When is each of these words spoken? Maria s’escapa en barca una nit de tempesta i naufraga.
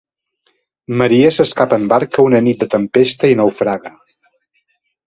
Maria 1.01 1.27
s’escapa 1.35 1.79
en 1.81 1.85
barca 1.93 2.27
una 2.31 2.43
nit 2.49 2.65
de 2.65 2.71
tempesta 2.75 3.35
i 3.35 3.39
naufraga. 3.45 3.95